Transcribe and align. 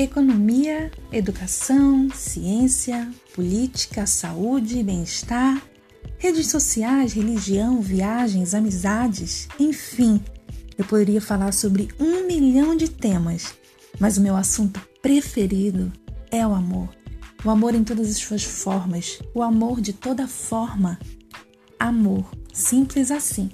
Economia, 0.00 0.90
educação, 1.12 2.08
ciência, 2.08 3.12
política, 3.34 4.06
saúde 4.06 4.82
bem-estar, 4.82 5.62
redes 6.16 6.46
sociais, 6.46 7.12
religião, 7.12 7.82
viagens, 7.82 8.54
amizades, 8.54 9.46
enfim, 9.58 10.18
eu 10.78 10.86
poderia 10.86 11.20
falar 11.20 11.52
sobre 11.52 11.88
um 12.00 12.26
milhão 12.26 12.74
de 12.74 12.88
temas, 12.88 13.52
mas 13.98 14.16
o 14.16 14.22
meu 14.22 14.36
assunto 14.36 14.80
preferido 15.02 15.92
é 16.30 16.46
o 16.46 16.54
amor. 16.54 16.88
O 17.44 17.50
amor 17.50 17.74
em 17.74 17.84
todas 17.84 18.08
as 18.08 18.16
suas 18.16 18.42
formas, 18.42 19.20
o 19.34 19.42
amor 19.42 19.82
de 19.82 19.92
toda 19.92 20.26
forma. 20.26 20.98
Amor, 21.78 22.24
simples 22.54 23.10
assim. 23.10 23.50